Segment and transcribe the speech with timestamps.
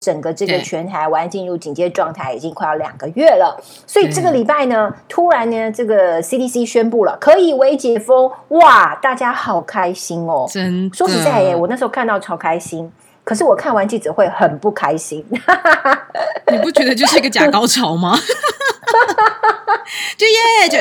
[0.00, 10.46] 整个这个全台湾进入警戒状态已经快要两个月了，所以这个礼拜呢，突然呢，这个 CDC 宣布了可以微解封，哇，大家好开心哦！
[10.50, 12.90] 真说实在耶，我那时候看到超开心，
[13.24, 15.22] 可是我看完记者会很不开心。
[16.50, 18.18] 你不觉得就是一个假高潮吗？
[20.16, 20.78] 就耶，就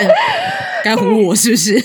[0.81, 1.77] 该唬我是不是？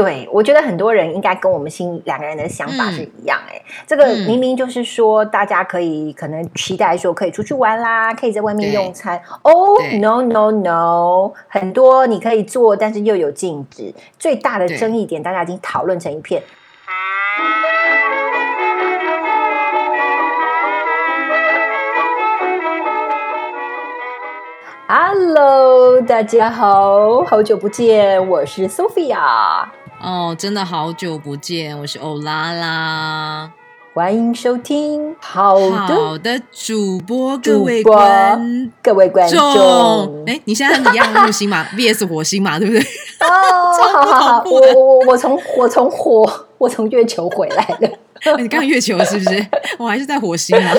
[0.00, 3.36] 对，我觉得很多人应该跟我们心两个人的想法是一样。
[3.50, 9.20] 哎，这个明明就是说，大家可以可能期待说可以出去玩啦，可以在外面用餐。
[9.42, 9.52] 哦
[10.00, 13.92] ，no no no，很多你可以做，但是又有禁止。
[14.20, 16.40] 最大的争议点，大家已经讨论成一片。
[24.86, 29.66] Hello，大家好，好久不见，我是 Sophia。
[30.00, 33.50] 哦，真的好久不见，我是欧拉拉，
[33.92, 42.80] 欢迎收听好的的主播各位观各位观众，哎，你现在一样木星嘛，VS 火星嘛，对不对？
[43.20, 49.46] 哦， 好好好，我我我从我从火 我从月球回来了， 你刚月球是不是？
[49.78, 50.74] 我还是在火星啊。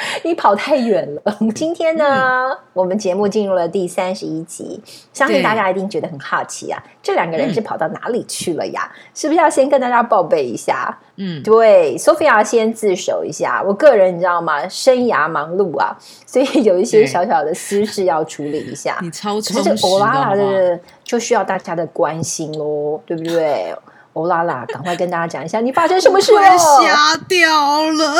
[0.24, 1.38] 你跑太远了。
[1.54, 4.80] 今天呢，我们节目进入了第三十一集，
[5.12, 8.90] 相信大家一定觉得很好奇啊，这两个人是跑到哪里去了呀？
[9.14, 10.96] 是不是要先跟大家报备一下？
[11.16, 13.60] 嗯，对，Sophia 先自首一下。
[13.66, 14.68] 我个人你知道吗？
[14.68, 18.98] 生涯忙碌啊， 所以有一些小小的私事要处理一下。
[19.02, 23.74] 你超充实欧拉拉的，就需要大家的关心喽，对不对？
[24.18, 26.40] 欧拉拉， 赶快跟大家讲一下，你发生什么事了？
[26.58, 28.14] 瞎掉了，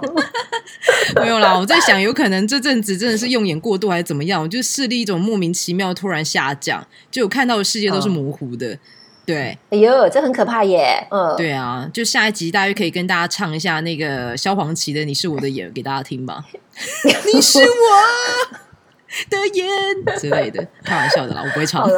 [1.20, 1.58] 没有啦。
[1.58, 4.42] 我在想，有可能这阵子真的是用眼过度，还是怎么样？
[4.42, 8.78] 我就视力一种莫名其妙突然下降，就看到的世界都是模糊的。
[9.26, 11.06] 对，哎呦，这很可怕耶。
[11.10, 16.44] 嗯，对啊，就下一集大约可以跟大家唱一下那个萧煌奇的《你是我的眼》给大家听吧。
[17.32, 17.64] 你是我
[19.30, 19.66] 的眼
[20.18, 21.88] 之类的，开玩笑的啦，我不会唱。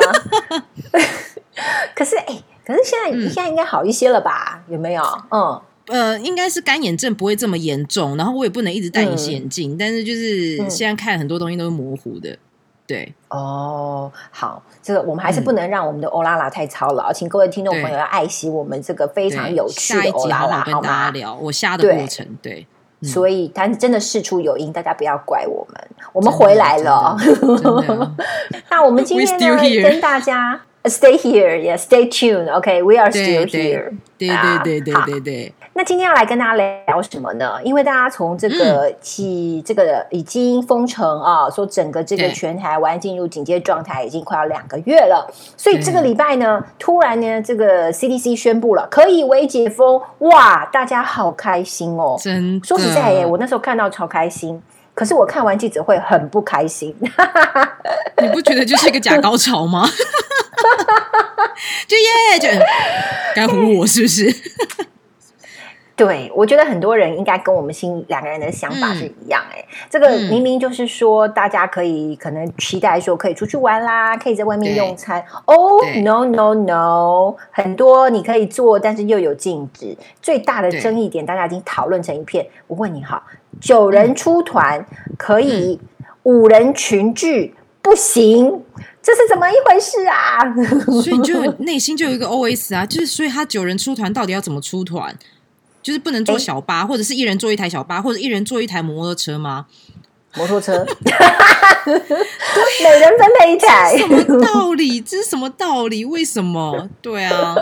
[1.94, 4.62] 可是哎，可是现在现在应该好一些了吧？
[4.69, 5.03] 有没有？
[5.31, 12.37] 嗯呃，应该是干眼症不会这么严重，然后我也不能一直戴隐形眼镜，但是就是现在看很多东西都是模糊的。
[12.89, 21.11] 对哦，好，这个我们还是不能让我们的欧拉拉太操劳，请各位听众朋友要爱惜我们这个非常有趣的欧拉拉，好吗？
[21.12, 22.66] 聊我瞎的过程，对，
[23.03, 27.16] 所以但是真的事出有因，大家不要怪我们，我们回来了。
[28.71, 30.61] 那我们今天呢，跟大家。
[30.89, 31.77] Stay here, yeah.
[31.77, 32.49] Stay tuned.
[32.49, 33.93] Okay, we are still here.
[34.19, 35.53] 对对对对对对。
[35.75, 37.59] 那今天要来跟大家聊什么呢？
[37.63, 52.17] 因为大家从这个起，这个已经封城啊，说整个这个全台湾进入警戒状态已经快要两个月了，所以这个礼拜呢，突然呢，这个 CDC 宣布了可以微解封，哇，大家好开心哦！
[52.19, 54.63] 真说实在耶，我那时候看到超开心。
[54.95, 56.97] 可是我看完记者会很不开心，
[58.23, 59.87] 你不觉得就是一个假高潮吗？
[61.87, 62.49] 就耶，就
[63.34, 64.33] 该唬我是不是？
[65.97, 69.43] 对，我觉得很多人应该跟我们心两个人的想法是一样。
[69.50, 75.25] 哎，这个明明就是说，大家可以可能期待说可以出去玩啦，可以在外面用餐。
[75.47, 75.56] 哦
[76.03, 79.97] ，no no no，很多你可以做，但是又有禁止。
[80.21, 82.47] 最大的争议点，大家已经讨论成一片。
[82.66, 83.22] 我问你好，
[83.59, 84.84] 九人出团
[85.16, 85.81] 可以，
[86.25, 87.55] 五人群聚
[87.87, 88.65] 不行，
[89.01, 90.43] 这是怎么一回事啊？
[91.01, 95.17] 所以你就 内心就有一个 O S 啊，就是所以他九人出团到底要怎么出团？
[95.81, 99.67] 就是不能坐小巴，或者是一人坐一台小巴，或者一人坐一台摩托车吗？
[100.35, 100.85] 摩托车，
[101.87, 101.95] 每
[102.99, 105.01] 人分配一台，什么道理？
[105.01, 106.05] 这是什么道理？
[106.05, 106.89] 为什么？
[107.01, 107.55] 对啊。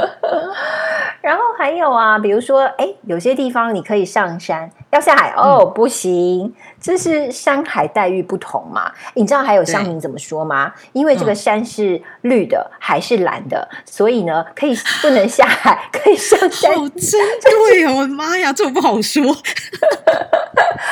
[1.20, 4.70] 然后还有啊，比如说，哎，有些地方你可以上山。
[4.90, 8.92] 要下海哦，不行，这是山海待遇不同嘛？
[9.14, 10.70] 你知道还有乡民怎么说吗？
[10.92, 16.74] 因为这个山是绿的，海是蓝的，所以呢，可以不能下海， 可以上山。
[16.74, 19.22] 好真对哦，我的妈呀，这我不好说。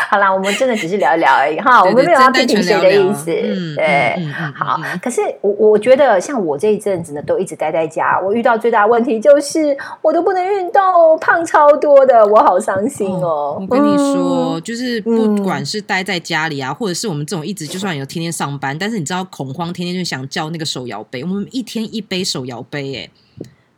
[0.09, 3.27] 好啦，我们真的只是聊一聊而已哈，我们没有要批评谁的意思。
[3.27, 4.17] 对，
[4.57, 4.81] 好。
[5.03, 13.59] 可是我我觉得，像我这一阵子呢，都一直待在家，我遇到最大问题就是我都不能运动，胖超多的，我好伤心哦。
[13.61, 13.93] 我跟你。
[14.15, 21.23] 说就是不管是待在家里啊，或者是我们这种一直就算有天天上班，但是你知道恐慌，天天就想叫那个手摇杯。
[21.23, 23.11] 我们一天一杯手摇杯，哎，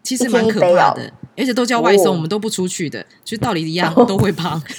[0.02, 4.62] 其实蛮可怕的，而且都叫外送，我们都不出去的，其实道理一样，都会胖。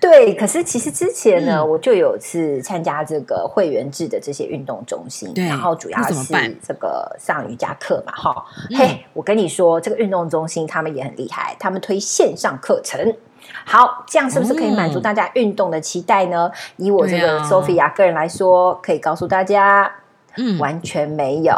[0.00, 6.14] 对，可是其实之前呢，我就有次参加这个会员制的这些运动中心，然后主要是
[6.62, 8.44] 这个上瑜伽课嘛，哈。
[8.76, 13.16] 嘿，我跟你说，这个运动中心他们也很厉害，他们推线上课程。
[13.64, 16.50] 好，这样是不是可以满足大家运动的期待呢？
[16.76, 19.90] 以我这个 Sophia 个人来说，可以告诉大家，
[20.36, 21.54] 嗯，完全没有。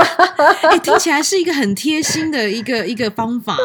[0.70, 3.56] 哎，听起来是一个很贴心的一个一个方法，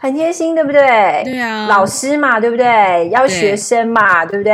[0.00, 1.22] 很贴心，对不对？
[1.24, 3.08] 对啊，老师嘛，对不对？
[3.10, 4.52] 要学生嘛，对不对？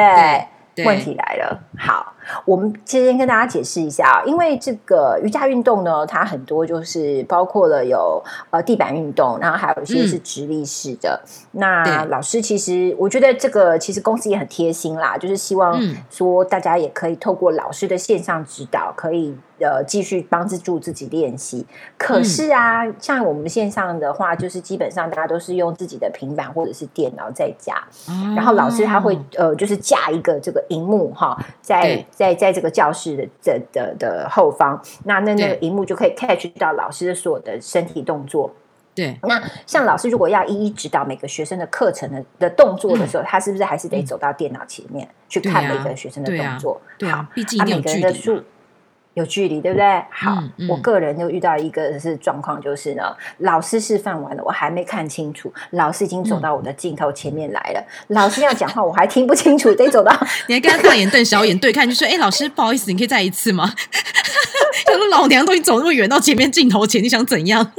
[0.85, 2.14] 问题来了，好。
[2.45, 11.21] 我们先跟大家解释一下啊，因为这个瑜伽运动呢，它很多就是包括了有呃地板运动，然后还有一些是直立式的。
[11.53, 15.81] 那老师其实我觉得这个其实公司也很贴心啦，就是希望
[16.11, 19.37] 说大家也可以透过老师的线上指导，可以。
[19.61, 21.65] 呃，继续帮助自己练习。
[21.97, 27.73] 可是啊，像我们线上的话，就是基本上大家都是用自己的平板或者是电脑在家，
[28.35, 38.55] 然后老师他会呃，就是架一个这个荧幕哈，在在在这个教室的的的的后方，那那那个荧幕就可以 catch 到老师的所有的身体动作。
[38.95, 46.81] 对，那像老师如果要一一指导每个学生的课程的的动作的时候，他是不是还是得走到电脑前面去看每个学生的动作？
[46.97, 48.43] 对啊，毕竟每个人的数。
[49.15, 50.05] 有距离，对不对？
[50.11, 53.03] 好，我个人就遇到一个是状况，就是呢，
[53.39, 57.85] 老师示范完了，我还没看清楚，老师已经走到我的镜头前面来了。
[58.09, 60.13] 老师要讲话，我还听不清楚，得走到
[60.49, 63.73] 你还跟他大眼瞪小眼对看，就说：“哎，老师，不好意思，你可以再一次吗？”
[64.87, 67.73] 他说：“老娘都已经走那么远到前面镜头前，你想怎样？”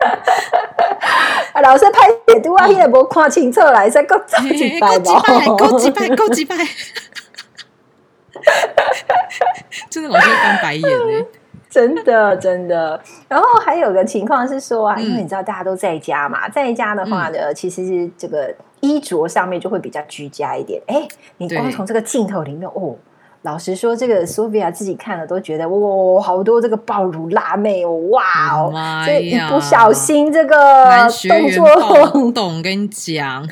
[1.62, 6.56] 老师拍解读啊，你也无看清楚来，再够几拜，够几拜，够几拜。
[9.90, 11.26] 真的老师翻白眼呢，
[11.68, 12.98] 真的真的。
[13.28, 20.80] 然后还有个情况是说啊，因为你知道大家都在家嘛，在家的话呢，其实是这个衣着上面就会比较居家一点。
[20.86, 21.06] 哎，
[21.38, 22.96] 你光从这个镜头里面哦，
[23.42, 28.22] 老实说，这个苏菲亚自己看了都觉得哇，好多这个爆乳辣妹哦，哇
[28.54, 28.72] 哦，
[29.04, 33.44] 这一不小心这个动作，懂 跟你讲。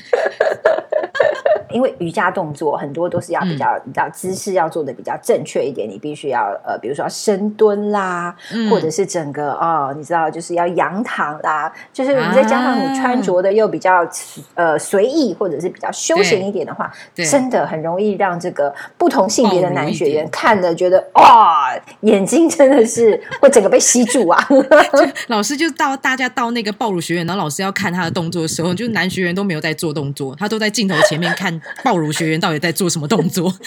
[1.71, 8.35] 因为瑜伽动作很多都是要比较，你知道姿势要做的比较正确一点，你必须要呃，比如说深蹲啦，
[8.71, 14.09] 或者是整个哦，你知道就是要仰躺啦，就是你再加上你穿着的又比较
[14.55, 24.49] 呃随意或者是比较休闲一点的话，真的很容易让这个不同性别的男学员看了觉得哇，眼睛真的是 会整个被吸住啊！
[25.29, 31.58] 老师就到大家到那个暴露学院，然后老师要看他的动作的时候，就男学员都没有在做动作，他都在镜头前面看。
[31.83, 33.53] 暴乳学员到底在做什么动作？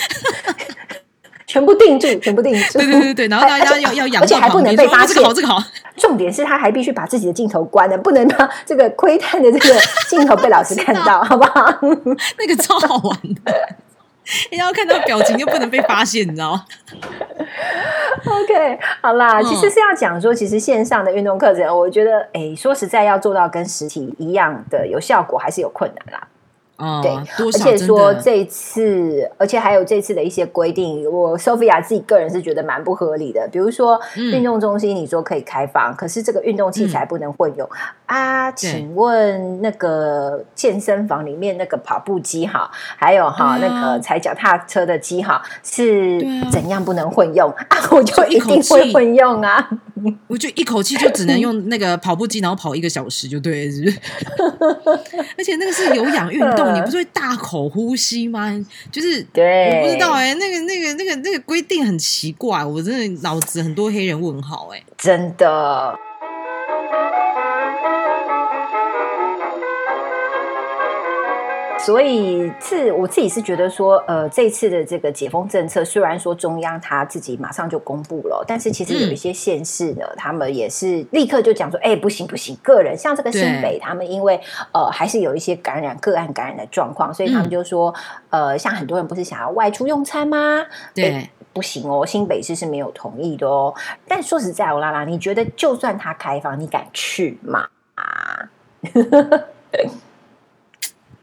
[1.48, 2.80] 全部定住，全部定住。
[2.80, 5.16] 对对对对，然后大家要要仰，而且还不能被发现。
[5.16, 5.62] 这个好，这个好。
[5.98, 9.78] 重点是他还必须把自己的镜头关了，不能让这个窥探的这个
[10.10, 11.78] 镜头被老师看到， 好不好？
[12.40, 13.52] 那个超好玩的，
[14.50, 16.66] 你 要看到表情又不能被发现，你知道吗
[18.26, 26.28] ？OK，好啦，其实是要讲说，其实线上的运动课程，我觉得，哎，说实在，要做到跟实体一样的有效果，还是有困难啦。
[27.02, 33.48] 对，而且说这次，而且还有这次的一些规定，我 Sophia 自己个人是觉得蛮不合理的。
[33.52, 37.70] 比如说，运动中心你说可以开放，可是这个运动器材不能混用
[38.06, 38.52] 啊？
[38.52, 46.20] 请问那个健身房里面那个跑步机哈，还有哈那个踩脚踏车的机哈，是
[46.52, 47.78] 怎样不能混用 啊？
[47.92, 49.70] 我就一定会混用啊！
[50.28, 54.00] 我就一口气就只能用那个跑步机，然后跑一个小时就对，是不是？
[55.38, 56.74] 而且那个是有氧运动。
[56.76, 58.54] 你不是会大口呼吸吗？
[58.92, 66.00] 就是对，我不知道哎，那个、那个、那个、那个规定很奇怪，我真的脑子很多黑人问号哎，真的。
[71.86, 84.40] 所以是我自己是觉得说，呃，这次的这个解封政策，虽然说中央他自己马上就公布了，但是其实有一些县市呢，他们也是立刻就讲说，哎，不行不行，个人像这个新北，他们因为
[84.72, 87.94] 呃还是有一些感染个案感染的状况，所以他们就说，
[88.30, 90.64] 呃，像很多人不是想要外出用餐吗？
[90.94, 93.74] 对，不行哦，新北市是没有同意的哦。
[94.08, 97.68] 但说实在，欧拉拉，你觉得就算他开放，你敢去吗？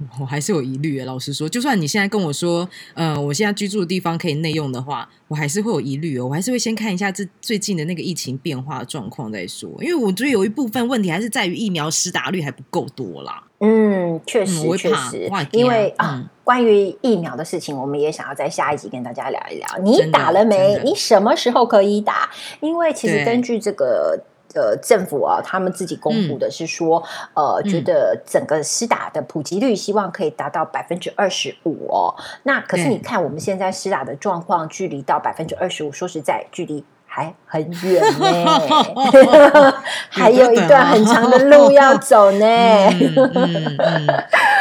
[0.00, 0.20] 啊？
[0.20, 6.26] 我还是有疑虑诶，老实说，就算你现在跟我说，呃，我现在居住的地方可以内用的话，我还是会有疑虑哦。
[6.26, 13.42] 我还是会先看一下这最近的那个疫情变化状况再说，因为我觉得有一部分问题还是在于疫苗施打率还不够多啦。
[13.60, 19.66] 嗯，确实，确实，因为啊，关于疫苗的事情，我们也想要在下一集跟大家聊一聊。
[19.82, 20.80] 你打了没？
[20.84, 22.30] 你什么时候可以打？
[22.60, 24.18] 因为其实根据这个。
[24.54, 27.02] 呃政府啊，他们自己公布的是说，
[27.34, 32.14] 呃，觉得整个施打的普及率希望可以达到百分之二十五哦。
[32.42, 36.84] 那可是你看我们现在施打的状况，距离到百分之二十五，说实在，距离。
[37.10, 39.74] 还很远呢，
[40.10, 42.46] 还有一段很长的路要走呢。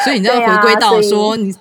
[0.04, 1.54] 所以你要 回归到说，你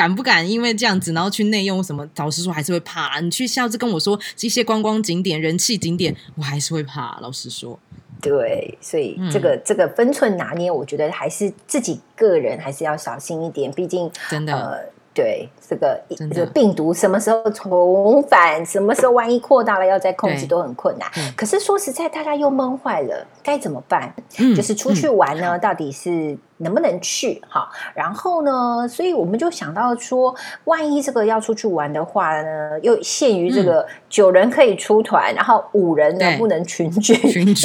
[0.00, 2.08] 敢不敢因为这样子，然后去内用什么？
[2.16, 3.20] 老实说，还是会怕。
[3.20, 7.18] 你去下次跟我说这些观光景点、人气景点，我还是会怕。
[7.20, 7.78] 老实说，
[8.18, 13.70] 对，所以这个这个分寸拿捏，我觉得还是自己个人还是要小心一点。
[13.72, 14.90] 毕竟，真的。
[15.20, 16.00] 对这个
[16.32, 21.06] 这个病毒什么时候重返，什么时候万一扩大了，要再控制都很困难。
[21.36, 24.14] 可是说实在，大家又闷坏了，该怎么办？
[24.56, 27.42] 就是出去玩呢，到底是能不能去？
[27.46, 30.34] 哈，然后呢，所以我们就想到说，
[30.64, 37.14] 万一这个要出去玩的话呢，又限于这个九人可以出团，然后五人呢不能群聚，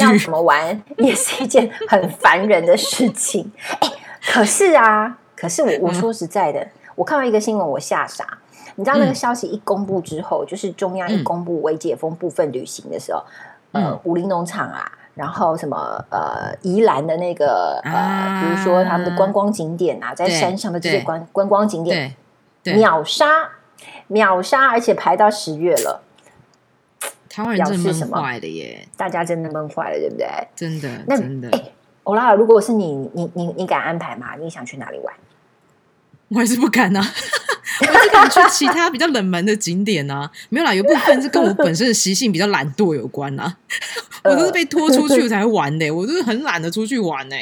[0.02, 3.50] 要怎么玩也是一件很烦人的事情。
[3.80, 3.90] 哎，
[4.30, 6.66] 可是啊，可是我我说实在的。
[6.96, 8.38] 我看到一个新闻，我吓傻。
[8.74, 13.22] 你知道那个消息一公布之后，就是中央一公布微解封部分旅行的时候，
[13.72, 22.14] 呃，武林农场啊，然后什么呃，宜兰的那个呃，比如说他们的观光景点啊，在山上的这些观观光景点，
[22.64, 23.48] 秒杀
[24.08, 26.02] 秒杀，而且排到十月了。
[27.30, 28.88] 台湾人真的闷坏了耶！
[28.96, 30.26] 大家真的闷坏了，对不对？
[30.54, 31.50] 真的，那真的。
[31.50, 31.62] 哎，
[32.04, 34.34] 欧拉，如果是你，你你你敢安排吗？
[34.38, 35.14] 你想去哪里玩？
[36.28, 37.00] 我还是不敢呐，
[37.80, 40.28] 我还是敢去其他比较冷门的景点呐。
[40.48, 43.56] 没有啦，有部分是跟我本身的习性比较懒惰有关呐。
[44.24, 47.36] 我都是被拖出去才玩的，我都是很懒得出去玩呢。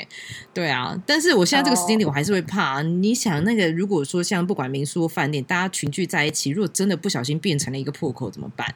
[0.52, 2.82] 对啊，但是我现在这个时间点，我还是会怕。
[2.82, 8.74] 你想，那个如果说像不管民宿饭店，大家群聚在一起，如果真的不小心变成了一个破口，怎么办？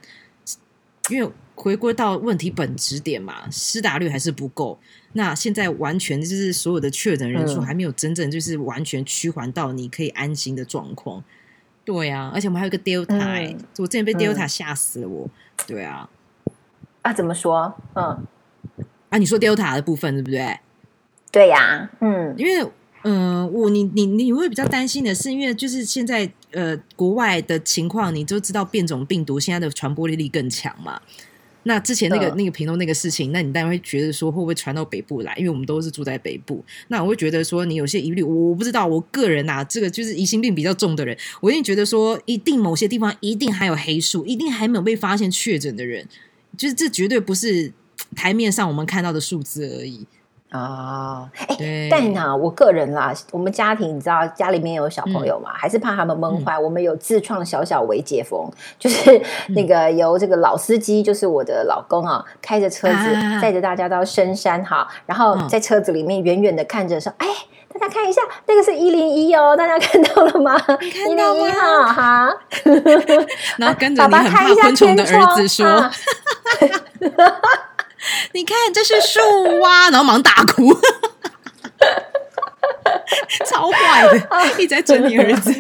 [1.08, 4.78] 因为回归到问题本质点嘛，施打率还是不够。
[5.14, 11.24] 那现在完全就是所有的确诊人数还没有真正就是完全趋缓到你可以安心的状况。
[11.84, 15.08] 对啊，而且我们还有个 Delta，我之前被 Delta 吓死了。
[15.08, 15.28] 我，
[15.66, 16.08] 对啊，
[17.00, 17.74] 啊，怎么说？
[17.94, 18.26] 嗯，
[19.08, 20.60] 啊，你说 Delta 的部分对不对？
[21.32, 22.70] 对呀，嗯，因为，
[23.04, 31.00] 嗯，我你你你会比较担心的是，因为就是现在呃国外的情况，你就知道变种病毒现在的传播力力更强嘛。
[31.64, 35.34] 那之前那个那个平东那个事情，那你当然会觉得说会不会传到北部来？
[35.36, 36.64] 因为我们都是住在北部。
[36.86, 38.86] 那我会觉得说你有些疑虑，我不知道。
[38.86, 46.06] 我个人啊，这个就是疑心病比较重的人，我一定觉得说，一定某些地方一定还有黑数，一定还没有被发现确诊的人，
[46.56, 47.70] 就是这绝对不是
[48.16, 50.06] 台面上我们看到的数字而已。
[50.50, 56.58] 啊，哎，但呢，我个人啦，我们家庭你知道，家里面有小朋友嘛，还是怕他们闷坏。
[56.58, 67.26] 我们有自创小小微解封，就是那个由这个老司机，就是我的老公啊，开着车子载着大家到深山哈，然后在车子里面远远的看着说：“哎，
[67.68, 70.58] 大家看一下，那个是一零一哦，大家看到了吗？
[70.80, 72.34] 一零一号哈。”
[73.58, 75.90] 然后跟着你很怕昆虫的儿子说。
[78.32, 79.20] 你看，这是树
[79.60, 80.72] 蛙，然后忙大哭，
[83.46, 85.52] 超坏的，一直在整你儿子。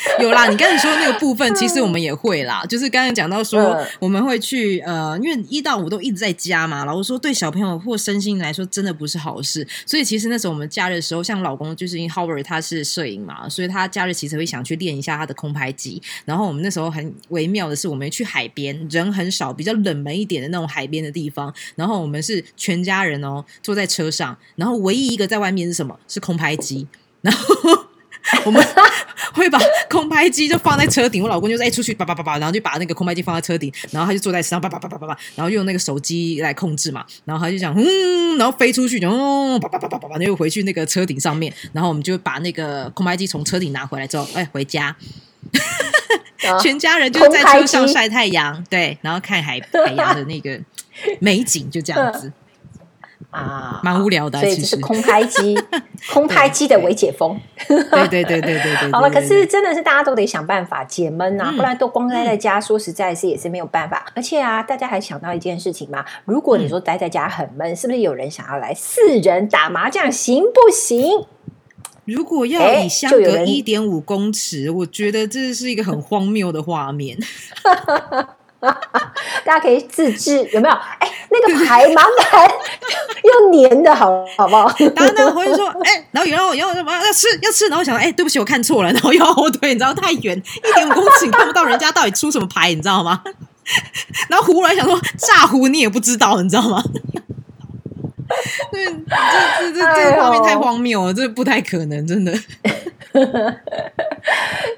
[0.20, 2.64] 有啦，你刚才说那个部分，其实我们也会啦。
[2.68, 6.84] 就是刚才讲到说，我们会去呃，因为一到五都一直在家嘛。
[6.84, 9.66] 然后说，对小朋友或身心来说，真的不是好事。
[9.84, 16.00] 所以其实那时候我们假日的时候，像老公就是因为 Howard 他是摄影嘛，所以他假日其实会想去练一下他的空拍机。
[16.24, 21.52] 然后我们那时候很微妙的是，我们去海边，人很少，比较冷门一点的那种海边的地方。
[21.76, 25.98] 然后我们是全家人哦，坐在车上，然后唯一一个在外面是什么？
[26.08, 26.86] 是空拍机。
[27.20, 27.44] 然后。
[28.44, 28.62] 我们
[29.34, 29.58] 会把
[29.88, 44.94] 空拍机就放在车顶，我老公就是哎出去叭叭叭叭，然后就把那个空拍机放在车顶，然后他就坐在车上叭叭叭叭叭叭，然后用那个手机来控制嘛，然后他就讲嗯，然后飞出去，然后叭叭叭叭叭叭，又回去那个车顶上面，然后我们就把那个空拍机从车顶拿回来之后，哎回家，
[46.60, 50.58] 全家人就在车上晒太阳，对，然后看海 海洋的那个
[51.18, 52.32] 美景，就这样子。
[53.30, 55.56] 啊， 蛮无聊的，所以这是空拍机，
[56.12, 57.38] 空拍机的微解封。
[57.66, 58.90] 对对对对对对。
[58.92, 64.04] 好了，可是真的是大家都得想办法解闷啊，不然都光待在家，说实在是也是没有办法。
[64.14, 66.04] 而且啊，大家还想到一件事情嘛？
[66.24, 71.26] 如果你说待在家很闷，是不是有人想要来四人打麻将，行不行？
[72.06, 77.16] 如果要以相隔一点五公尺，我觉得这是一个很荒谬的画面。
[79.44, 80.74] 大家可以自制，有没有？
[81.40, 82.50] 哎，那个牌麻烦
[83.24, 84.72] 用粘的好好不好？
[84.94, 93.22] 然后那个朋友说，哎，然后有人要什么要吃要吃，然后想说，哎，对不起，我看错了，然后又后退，你知道太远一点五公尺，看不到人家到底出什么牌，你知道吗？
[94.28, 96.82] 然后胡来想说炸胡你也不知道，你知道吗？
[98.70, 102.32] 对，这这这这个画面太荒谬了，这不太可能，真的。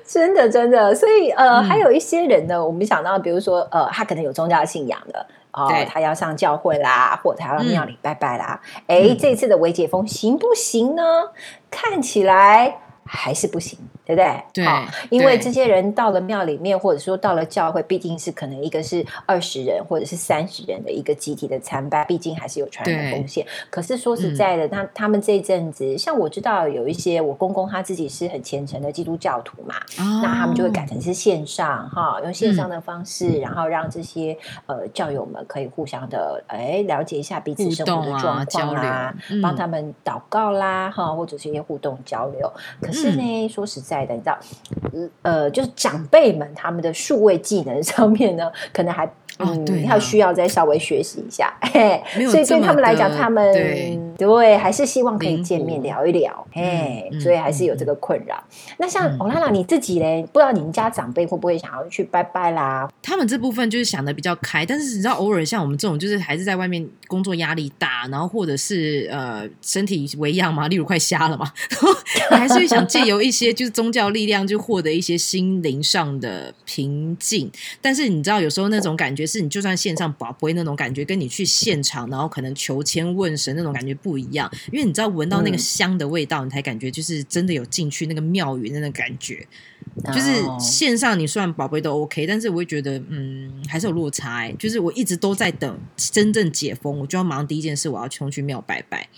[0.07, 8.61] 真的，真的，所以呃，还有一些人呢，我们想到，比如说呃，他可能有宗教信仰的哦，他要上教会啦，或者他要庙里拜拜啦。
[8.87, 11.03] 哎，这次的微解封行不行呢？
[11.71, 13.79] 看起来还是不行。
[14.05, 14.43] 对不对？
[14.53, 14.67] 对，
[15.11, 23.47] 因为这些人到了庙里面，或者说到了教会，毕竟是可能一个是二十人或者是三十人的一个集体的参拜，毕竟还是有传染的风险。
[23.71, 29.77] 可是说实在的，他他们这一阵子，像我知道有一些我公公他自己是很虔诚的基督教徒嘛，
[30.21, 42.53] 那他们就会改成是线上哈，用线上的方式，然后让这些呃教友们可以互相的哎了解一下彼此生活的状况啊，帮他们祷告啦哈，或者是一些互动交流。
[42.81, 43.92] 可是呢，说实在。
[43.93, 44.39] 在的，你知道，
[45.23, 49.09] 呃，就是长辈们他们的数位技能上面呢， 可能还。
[49.39, 51.53] 嗯，要需要再稍微学习一下，
[52.31, 53.51] 所以对他们来讲，他们
[54.17, 58.43] 对还是希望可以见面聊一聊，哎，所以还是有这个困扰。
[58.77, 62.89] 那像欧拉拉你自己嘞，不知道你们家长辈会不会想要去拜拜啦？
[63.03, 71.51] 他们这部分就是想的比较开，但是你知道，偶尔像我们这种，就是还是在外面工作压力大，然后或者是呃身体为恙嘛，例如快瞎了嘛
[72.31, 77.51] 然后，还是会想借由一些就是宗教力量，就获得一些心灵上的平静。
[77.81, 79.23] 但是你知道，有时候那种感觉。
[79.33, 89.47] 是你就算线上不会那种感觉，跟你去现场，然后可能求签问神那种感觉不一样，因为你知道闻到那个香的味道，你才感觉就是真的有进去那个庙宇那种感觉。
[90.07, 94.51] 就是线上你算宝贝都 OK，但是我会觉得嗯还是有落差。
[94.53, 99.09] 就是我一直都在等真正解封，我就要忙第一件事，我要冲去庙拜拜。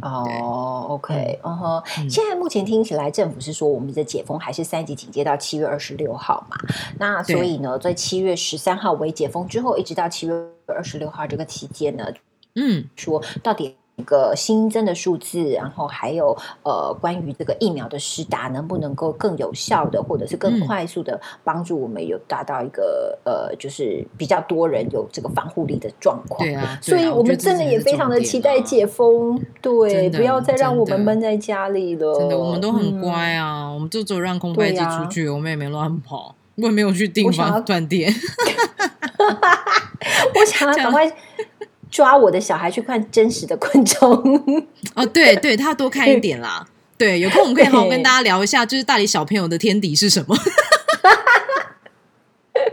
[0.00, 6.56] 哦，OK，嗯哼，现在目前听起来，政府是说我们的解封还是三级警戒到七月二十六号嘛？
[6.98, 10.32] 那所以呢，在七月十三号为解封之后，一直到七月
[10.66, 12.06] 二十六号这个期间呢，
[12.54, 13.76] 嗯，说到底。
[13.96, 26.46] 一个新增的数字，然后还有呃，关于这个疫苗的施打能不能够更有效的，或者是更快速的帮助我们有达到一个呃，就是比较多人有这个防护力的状况。
[26.46, 32.18] 对啊，所以我们真的也非常的期待解封，对，不要再让我们闷在家里了。
[32.18, 38.12] 真的，我们都很乖啊，我们就只有让空白机出去，我们也没乱跑， 我也没有去订房断电。
[40.38, 41.10] 我想要赶快。
[41.96, 44.12] 抓我的小孩去看真实的昆虫
[44.94, 46.68] 哦，对对，他要多看一点啦。
[46.98, 50.36] 对，有空我们可以好好跟大家聊一下，就是大理小朋友的天敌是什么，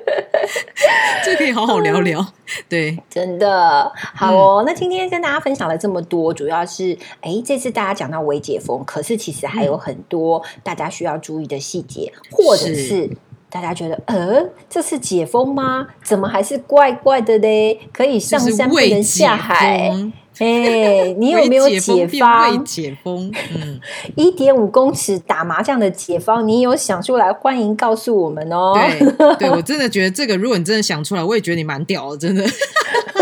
[1.23, 2.33] 这可以好好聊聊。
[2.67, 4.63] 对，真的好哦。
[4.67, 13.09] 那今天跟大家分享了这么多，主要是哎，这次大家讲到微解封，可是其实还有很多大家需要注意的细节，或者是。
[13.53, 15.85] 大家觉得，呃，这是解封吗？
[16.03, 17.79] 怎么还是怪怪的嘞？
[17.93, 19.91] 可以上山不能下海。
[20.39, 22.65] 哎，你有没有解方？
[22.65, 23.79] 解封，嗯，
[24.17, 27.31] 一点五公尺打麻将的解方，你有想出来？
[27.31, 28.73] 欢迎告诉我们哦。
[28.73, 32.43] 对，对我真的觉得这个，如果你真的想出来，我也觉得你蛮屌的，真的。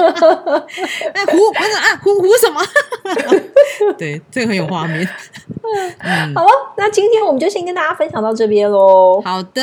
[1.13, 2.61] 哎，胡不是啊，胡胡什么？
[3.97, 5.05] 对，这个很有画面。
[6.33, 9.21] 好了，那今天我们就先跟大家分享到这边喽。
[9.23, 9.61] 好的，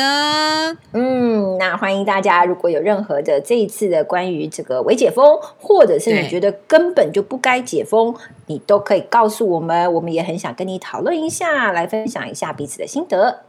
[0.93, 8.15] 嗯，那欢迎大家，如果有任何的这一次的关于这个未解封，或者是你觉得根本就不该解封，
[8.47, 13.41] 你都可以告诉我们，我们也很想跟你讨论一下，来分享一下彼此的心得。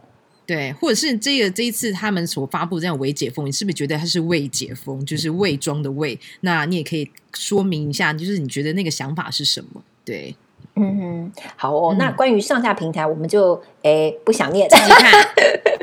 [0.47, 6.19] 对，或者是这个这一次他们所发布这样未解封，你是不是觉得它是未解封，就是未装的未？
[6.41, 9.83] 那你也可以说明一下，就是你觉得那个想法是什么？
[10.05, 10.35] 对。
[10.81, 11.95] 嗯哼，好哦。
[11.99, 15.27] 那关于上下平台，我们就诶不想念，自己看，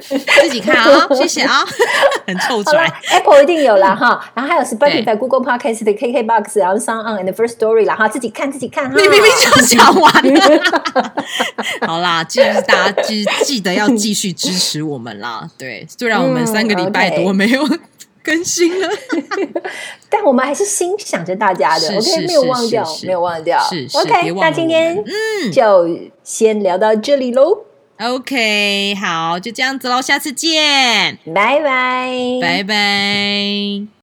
[0.42, 1.64] 自己看啊， 谢谢啊，
[2.26, 2.92] 很臭拽。
[3.12, 8.96] Apple 一定有了哈，然后还有 Spotify、Google Podcast 的 KKBox，然后 Sound On and First Story 了哈，自己看自己看哈。
[8.96, 11.14] 你明明就讲完了。
[11.88, 15.50] 好啦，记得大家记记得要继续支持我们啦。
[15.58, 17.68] 对，虽然我们三个礼拜多没有。
[18.28, 18.90] 更新了，
[20.10, 23.58] 但我们还是心想着大家的，OK，没有忘掉，没有忘掉
[23.94, 24.32] ，OK。
[24.34, 25.88] 那今天嗯，就
[26.26, 27.60] 先聊到这里喽
[28.02, 32.12] ，OK，好，就这样子喽，下次见，拜拜，
[32.42, 33.88] 拜拜。